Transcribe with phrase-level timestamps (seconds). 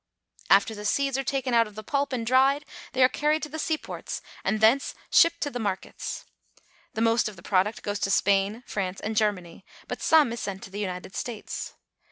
[0.49, 3.49] After the seeds are taken out of the pulp and dried they are carried to
[3.49, 5.83] the seaports and thence shipped to the Banana Plantation.
[5.91, 6.25] markets.
[6.95, 10.63] The most of the product goes to Spain, France, and Germany, but some is sent
[10.63, 11.75] to the United States.